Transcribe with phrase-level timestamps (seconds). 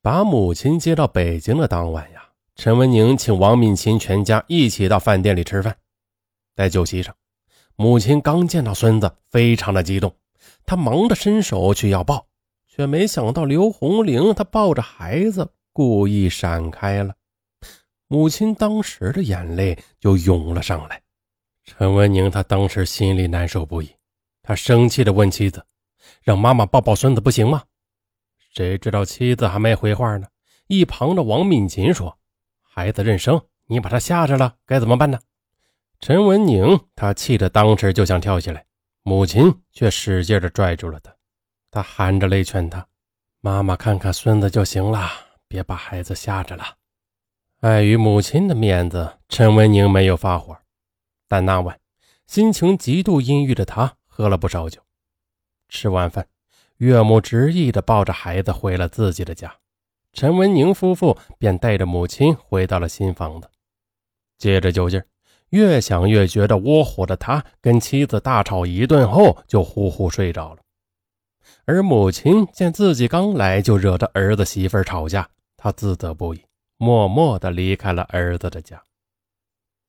[0.00, 2.22] 把母亲接到北京的当晚呀，
[2.54, 5.76] 陈文宁请王敏琴全家一起到饭店里吃饭。
[6.54, 7.14] 在酒席上，
[7.74, 10.14] 母亲刚见到孙子，非常的激动，
[10.64, 12.26] 她忙着伸手去要抱，
[12.68, 17.14] 却没想到刘红玲她抱着孩子故意闪开了。
[18.06, 21.02] 母亲当时的眼泪就涌了上来。
[21.64, 23.90] 陈文宁他当时心里难受不已，
[24.42, 25.62] 他生气地问妻子
[26.24, 27.62] ：“让妈妈抱抱孙子不行吗？”
[28.48, 30.26] 谁知道妻子还没回话呢，
[30.66, 32.18] 一旁的王敏琴说
[32.62, 35.18] ：“孩子认生，你把他吓着了，该怎么办呢？”
[36.00, 38.64] 陈文宁他气得当时就想跳起来，
[39.02, 41.14] 母亲却使劲地拽住了他，
[41.70, 42.86] 他含着泪劝他
[43.40, 45.10] ：“妈妈看看孙子就行了，
[45.48, 46.64] 别把孩子吓着了。”
[47.60, 50.56] 碍于母亲的面子，陈文宁没有发火。
[51.26, 51.78] 但那晚，
[52.26, 54.80] 心情极度阴郁的他喝了不少酒。
[55.68, 56.28] 吃完饭，
[56.78, 59.54] 岳母执意地抱着孩子回了自己的家，
[60.12, 63.48] 陈文宁夫妇便带着母亲回到了新房子。
[64.38, 65.02] 借着酒劲
[65.50, 70.60] 越想越觉得窝火的他，跟妻子大吵一顿后，就呼呼睡着了。
[71.64, 76.42] 而母亲见自己刚来就惹得儿子媳妇吵架，她自责不已，
[76.76, 78.82] 默默地离开了儿子的家。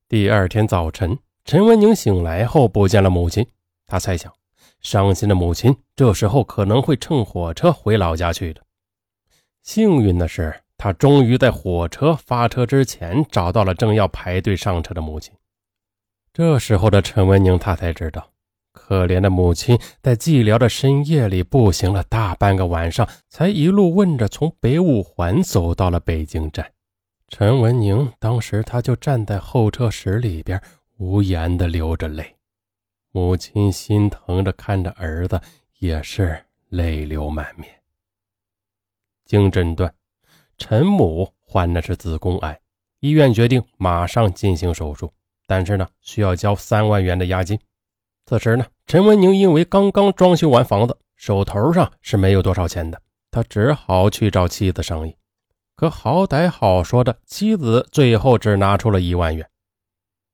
[0.08, 1.18] 第二天早晨。
[1.46, 3.44] 陈文宁醒来后不见了母亲，
[3.86, 4.32] 他猜想，
[4.80, 8.62] 伤心的母亲这时候可能会乘火车回老家去的。
[9.62, 15.32] 幸运的是，他终于在火车发车之前找到了正要排队上车的母亲。
[16.32, 18.30] 这时候的陈文宁，他才知道，
[18.72, 26.70] 可怜的母亲在寂寥的深夜里步行了大半个晚上，才一路问着从北五环走到了北京站。
[27.28, 30.60] 陈文宁当时他就站在候车室里边。
[31.02, 32.36] 无言的流着泪，
[33.12, 35.40] 母亲心疼着看着儿子，
[35.78, 37.68] 也是泪流满面。
[39.24, 39.92] 经诊断，
[40.58, 42.60] 陈母患的是子宫癌，
[43.00, 45.12] 医院决定马上进行手术，
[45.46, 47.58] 但是呢，需要交三万元的押金。
[48.26, 55.16] 此时呢，陈文宁因为刚刚装修完房子，手头上是没有多少钱的，他只好去找妻子商议。
[55.74, 59.48] 可好歹好说的，妻子最后只拿出了一万元。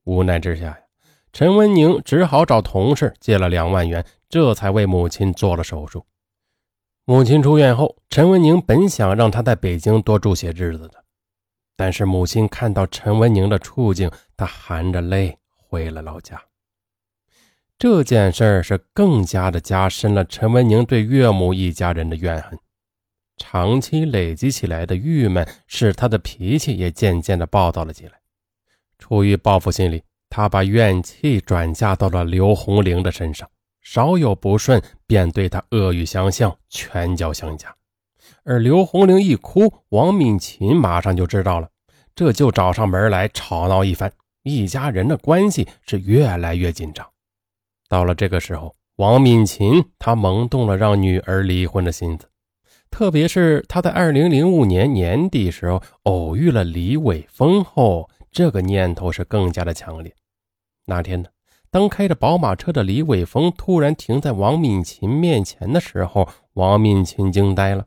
[0.05, 0.79] 无奈之下呀，
[1.39, 6.07] 陈文宁只好找同事借了两万元，这才为母亲做了手术。
[7.05, 11.05] 母亲出院后，陈文宁本想让她在北京多住些日子的，
[11.77, 16.43] 但是母亲看到陈文宁的处境，她含着泪回了老家。
[17.77, 22.59] 这件事儿是更加的加深了陈文宁对岳母一家人的怨恨，
[23.37, 28.23] 长期累积起来的郁闷，使他的脾气也渐渐的暴躁了起来。
[28.99, 30.03] 出于报复心理，
[30.37, 33.49] 他把怨气转嫁到了刘红玲的身上，
[33.81, 37.75] 稍有不顺便对她恶语相向，拳脚相加。
[38.45, 41.71] 而刘红玲一哭，王敏琴马上就知道了，
[42.15, 47.09] 这就找上门来吵闹一番，一家人的关系是越来越紧张。
[47.89, 52.29] 到了这个时候，王敏琴她萌动了让女儿离婚的心思，
[52.91, 58.11] 特别是她在二零零五年年底时候偶遇了李伟峰后。
[58.33, 60.15] 这个念头是更加的强烈。
[60.89, 61.29] 那天呢，
[61.69, 67.85] 当开着宝马车的李伟峰突然停在王敏琴面前的时候，王敏琴惊呆了。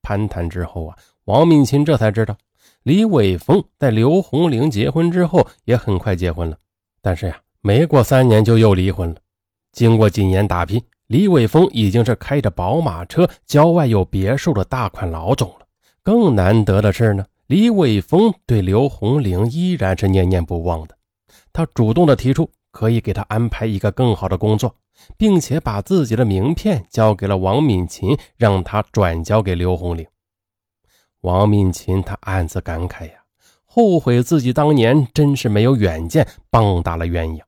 [0.00, 2.38] 攀谈之后啊，王敏琴这才知道，
[2.84, 6.56] 李伟峰在刘红玲结婚之后也很快结婚了，
[7.02, 9.16] 但是呀，没过三年就又离婚了。
[9.72, 15.66] 经过几年打拼，李伟峰已经是开着宝马车、郊外有别墅的大款老总了。
[16.04, 17.26] 更难得的是呢。
[17.48, 20.94] 李伟峰对刘红玲依然是念念不忘的，
[21.58, 24.72] 他主动的提出可以给他安排一个更好的工作，
[25.16, 30.06] 并且把自己的名片交给了王敏琴，让他转交给刘红玲。
[31.22, 33.14] 王敏琴他暗自感慨呀，
[33.64, 37.40] 后悔自己当年真是没有远见，棒打了鸳鸯。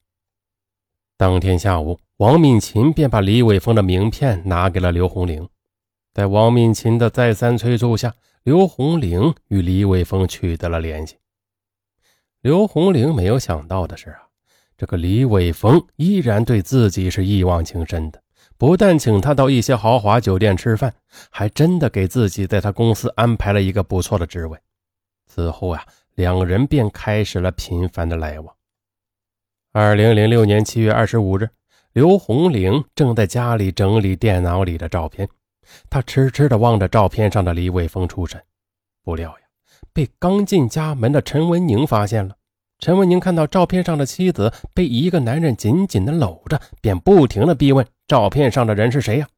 [1.16, 5.48] 当天下午，王敏琴便把李伟峰的名片拿给了刘红玲，
[6.12, 8.12] 在王敏琴的再三催促下。
[8.42, 11.14] 刘红玲与李伟峰取得了联系。
[12.42, 14.22] 刘红玲没有想到的是啊，
[14.78, 18.22] 这个李伟峰依然对自己是一往情深的，
[18.56, 20.94] 不但请他到一些豪华酒店吃饭，
[21.30, 24.58] 还真的给自己在他公司安排了一个不错的职位。
[25.26, 25.84] 此后啊，
[26.14, 28.56] 两人便开始了频繁的来往。
[29.72, 31.46] 二零零六年七月二十五日，
[31.92, 35.28] 刘红玲正在家里整理电脑里的照片。
[35.90, 38.42] 她痴痴地望着照片上的李伟峰出神，
[39.04, 39.46] 不料呀，
[39.92, 42.36] 被刚进家门的陈文宁发现了。
[42.78, 49.28] 陈文宁看到照片上的妻子被一个男人紧紧的搂着，便不停的逼问：“照片上的人是谁呀？”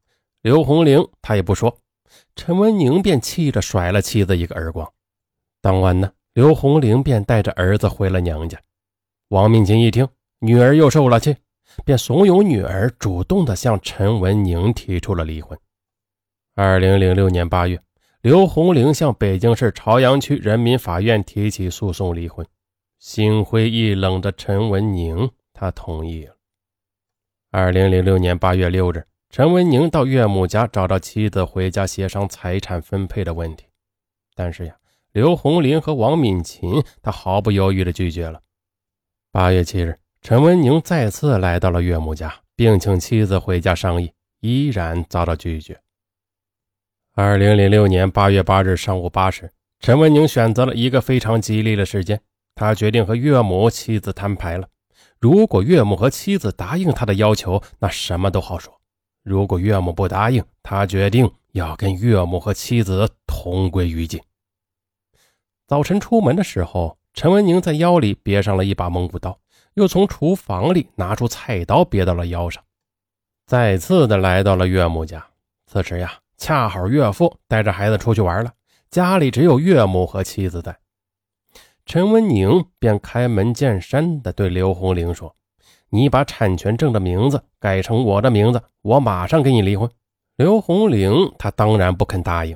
[0.41, 1.77] 刘红玲他也不说。
[2.35, 4.89] 陈文宁便气着甩了妻子一个耳光。
[5.61, 8.57] 当晚呢，刘红玲便带着儿子回了娘家。
[9.29, 10.07] 王敏琴一听
[10.39, 11.35] 女儿又受了气，
[11.83, 15.57] 便怂恿女儿主动的向陈文宁提出了离婚。
[16.55, 17.79] 二零零六年八月，
[18.23, 22.47] 刘红玲向北京市朝阳区人民法院提起诉讼离婚。
[22.97, 26.33] 心灰意冷的陈文宁，他同意了。
[27.51, 33.65] 二零零六年八月六日，陈文宁到岳母家找到妻子回家协商财产分配的问题，
[34.35, 34.73] 但是呀，
[35.11, 38.39] 刘红玲和王敏琴他毫不犹豫地拒绝了。
[39.33, 45.77] 八月七日，陈文宁再次来到了岳母家，并请妻子回家商议，依然遭到拒绝。
[47.15, 52.19] 二零零六年八月八日上午八时，陈文宁选择了一个非常吉利的时间，
[52.55, 54.67] 他决定和岳母、妻子摊牌了。
[55.19, 58.73] 如果岳母和妻子答应他的要求，那什么都好说；
[59.21, 64.19] 如果岳母不答应，他决定要跟岳母和妻子同归于尽。
[65.67, 69.37] 早晨出门的时候，陈文宁在腰里别上了一把蒙古刀，
[69.75, 72.63] 又从厨房里拿出菜刀别到了腰上，
[73.45, 75.23] 再次的来到了岳母家。
[75.67, 76.22] 此时呀。
[76.43, 78.51] 恰好岳父带着孩子出去玩了，
[78.91, 80.77] 家里只有岳母和妻子在。
[81.85, 85.33] 陈文宁便开门见山地对刘红玲说
[85.87, 89.89] ：“你把产权证的名字改成我的名字，我马上跟你离婚。”
[90.35, 92.53] 刘红玲她当然不肯答应。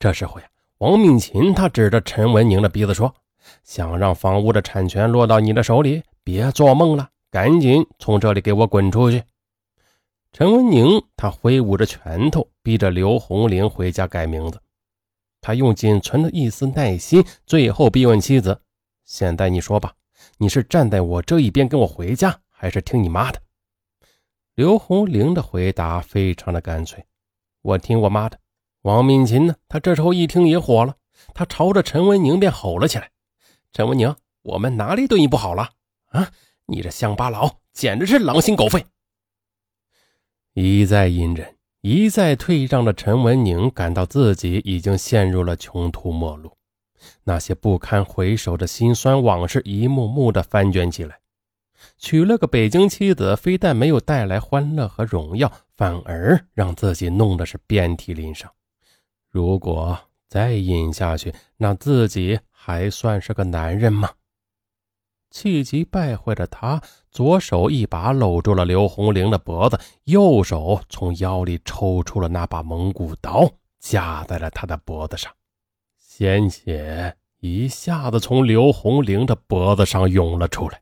[0.00, 0.46] 这时候呀，
[0.78, 3.14] 王敏琴她指着陈文宁的鼻子说
[3.62, 9.22] ：“想让房屋的产权落到你的手里，别做梦了，赶紧从这里给我滚出去！”
[10.36, 14.60] 陈文宁，他挥舞着拳头，逼着刘红玲回家改名字。
[15.40, 18.60] 他用仅存的一丝耐心，最后逼问妻子
[19.06, 19.94] ：“现在你说吧，
[20.38, 23.40] 你是站在我这一边跟我回家，还是听你妈的？”
[24.56, 27.06] 刘红玲的回答非常的干脆
[27.62, 28.36] ：“我听我妈的。”
[28.82, 29.54] 王敏琴呢？
[29.68, 30.96] 他这时候一听也火了，
[31.32, 33.08] 他朝着陈文宁便吼了起来
[33.72, 35.70] ：“陈文宁，我们哪里对你不好了？
[36.06, 36.32] 啊，
[36.66, 38.84] 你这乡巴佬，简直是狼心狗肺！”
[40.54, 46.56] 一再隐忍、一再退让的陈文宁感到自己已经陷入了穷途末路，
[47.24, 51.18] 那些不堪回首的辛酸往事一幕幕的翻卷起来。
[51.98, 58.48] 娶了个北京妻子，非但没有带来欢乐和荣耀，反而让自己弄得是遍体鳞伤。
[59.28, 59.98] 如果
[60.28, 64.08] 再隐下去，那自己还算是个男人吗？
[65.34, 73.50] 气急败坏的他，左手一把搂住了刘红玲的脖子，右手从腰里抽出了那把蒙古刀，
[73.80, 75.32] 架在了他的脖子上。
[75.98, 80.80] 鲜血一下子从刘红玲的脖子上涌了出来。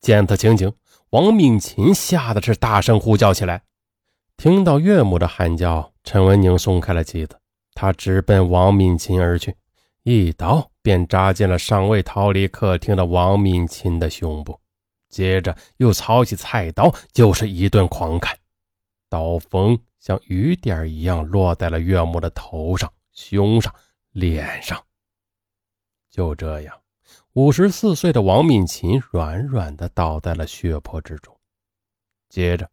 [0.00, 0.72] 见此情景，
[1.10, 3.64] 王敏琴吓得是大声呼叫起来。
[4.38, 7.38] 听到岳母的喊叫，陈文宁松开了妻子，
[7.74, 9.54] 他直奔王敏琴而去。
[10.04, 14.58] 一刀便扎进了尚未逃离客厅的王敏琴的胸部，
[15.10, 18.34] 接着又操起菜刀，就是一顿狂砍。
[19.10, 23.70] 刀锋像雨点一样落在了岳母的头上、胸上、
[24.12, 24.82] 脸上。
[26.10, 26.74] 就这样，
[27.34, 31.38] 五十四岁的王敏琴软软的倒在了血泊之中。
[32.30, 32.66] 接着，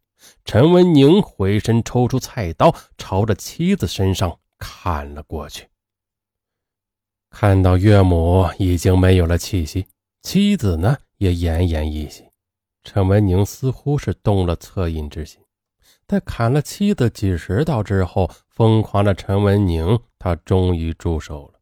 [0.46, 5.68] 陈文宁回身抽出菜刀，朝着妻子身上砍了过去。
[7.30, 9.86] 看到岳母已经没有了气息，
[10.22, 12.24] 妻子呢也奄奄一息，
[12.82, 15.40] 陈文宁似乎是动了恻隐之心，
[16.06, 21.60] 在砍了妻子几十刀之后，疯狂的陈文宁他终于住手了，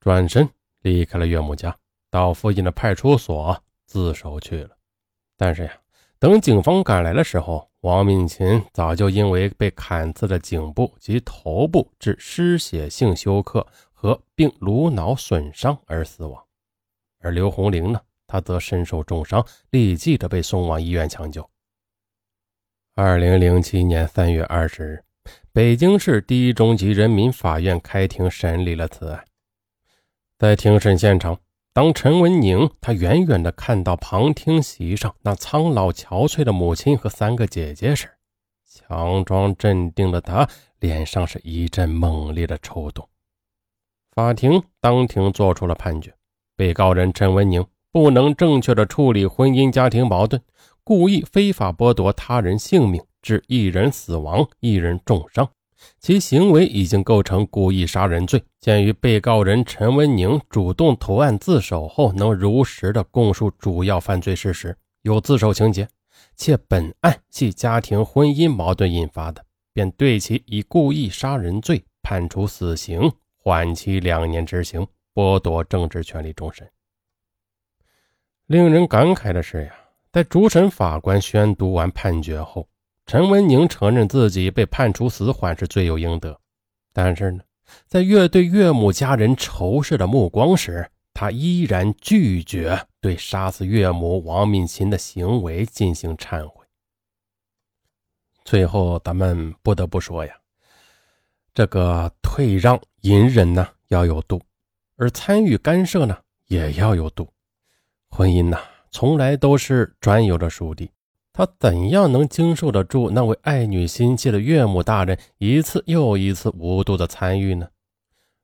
[0.00, 0.48] 转身
[0.82, 1.76] 离开了岳母家，
[2.10, 4.70] 到附近的派出所自首去了。
[5.36, 5.72] 但是呀，
[6.18, 13.64] 等警方赶来的时候，王敏琴早就因为被砍刺的颈部及头部致失血性休克。
[13.98, 16.44] 和并颅脑损伤而死亡，
[17.18, 21.48] 而刘红玲呢，她则身受重伤，立即的被送往医院抢救。
[22.94, 25.04] 二零零七年三月二十日，
[25.50, 29.24] 北京市第一中级人民法院开庭审理了此案。
[30.38, 31.40] 在庭审现场，
[31.72, 38.10] 当陈文宁他远远的看到旁听席上那苍老憔悴的母亲和三个姐姐时，
[38.70, 40.46] 强装镇定的他
[40.80, 43.08] 脸上是一阵猛烈的抽动。
[44.16, 46.14] 法庭当庭作出了判决：
[46.56, 50.40] 被告人陈文宁不能正确的处理婚姻家庭矛盾，
[50.82, 55.46] 故意非法剥夺他人性命，致一人死亡、一人重伤，
[56.00, 58.42] 其行为已经构成故意杀人罪。
[58.58, 65.86] 鉴于被告人陈文宁主动投案自首后，能如实的供述主要犯罪事实，有自首情节，
[66.34, 69.44] 且本案系家庭婚姻矛盾引发的，
[69.74, 71.84] 便对其以故意杀人罪。
[72.08, 73.10] 判处死刑，
[73.46, 74.84] 缓期两年执行，
[75.14, 76.68] 剥夺政治权利终身。
[78.46, 79.72] 令人感慨的是呀，
[80.10, 82.68] 在主审法官宣读完判决后，
[83.06, 86.36] 陈文宁承认自己被判处死缓是罪有应得，
[86.92, 87.44] 但是呢，
[87.86, 96.66] 在越对岳母家人仇视的目光时，他依然拒绝对杀死岳母王敏琴的行为进行忏悔。
[98.44, 100.36] 最后，咱们不得不说呀，
[101.56, 104.42] 这个退让、隐忍呢要有度，
[104.96, 107.30] 而参与干涉呢也要有度。
[108.10, 108.58] 婚姻呐，
[108.90, 110.90] 从来都是专有的属地，
[111.32, 117.66] 他怎样能经受得住那位爱女心切的岳母大人一次又一次无度的参与呢？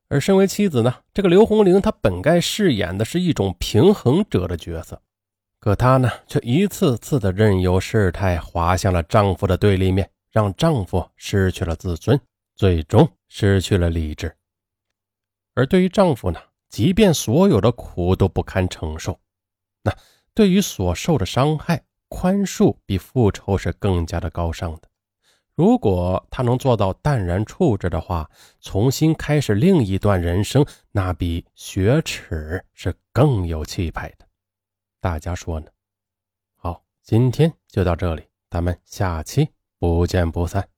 [0.07, 4.99] 而身为妻子呢，这个刘红玲她本该饰演的是一种平衡者的角色，
[5.59, 12.19] 可她呢，却一次次的任由事态滑向了丈夫的对立面，让丈夫失去了自尊，
[12.55, 14.35] 最终失去了理智。
[15.55, 19.19] 而对于丈夫呢，即便所有的苦都不堪承受。
[19.83, 19.95] 那
[20.33, 24.89] 对于所受的伤害，宽恕比复仇是更加的高尚的。
[25.55, 28.27] 如果他能做到淡然处置的话，
[28.59, 34.27] 重新开始另一段人生，那比雪耻是更有气派的。
[34.99, 35.67] 大家说呢？
[36.55, 40.72] 好，今天就到这里，咱们下期不见不散。